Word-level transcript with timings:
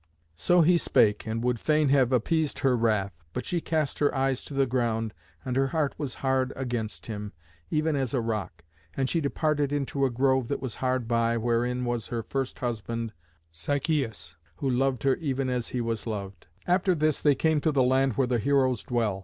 So 0.35 0.61
he 0.61 0.79
spake, 0.79 1.27
and 1.27 1.43
would 1.43 1.59
fain 1.59 1.89
have 1.89 2.11
appeased 2.11 2.57
her 2.65 2.75
wrath. 2.75 3.23
But 3.33 3.45
she 3.45 3.61
cast 3.61 3.99
her 3.99 4.11
eyes 4.15 4.43
to 4.45 4.55
the 4.55 4.65
ground, 4.65 5.13
and 5.45 5.55
her 5.55 5.67
heart 5.67 5.93
was 5.99 6.15
hard 6.25 6.51
against 6.55 7.05
him, 7.05 7.33
even 7.69 7.95
as 7.95 8.11
a 8.11 8.19
rock. 8.19 8.63
And 8.97 9.07
she 9.11 9.21
departed 9.21 9.71
into 9.71 10.03
a 10.03 10.09
grove 10.09 10.47
that 10.47 10.59
was 10.59 10.73
hard 10.81 11.07
by, 11.07 11.37
wherein 11.37 11.85
was 11.85 12.07
her 12.07 12.23
first 12.23 12.57
husband, 12.57 13.13
Sichæus, 13.53 14.37
who 14.55 14.67
loved 14.67 15.03
her 15.03 15.17
even 15.17 15.49
as 15.51 15.67
he 15.67 15.81
was 15.81 16.07
loved. 16.07 16.47
After 16.65 16.95
this 16.95 17.21
they 17.21 17.35
came 17.35 17.61
to 17.61 17.71
the 17.71 17.83
land 17.83 18.13
where 18.13 18.25
the 18.25 18.39
heroes 18.39 18.81
dwell. 18.81 19.19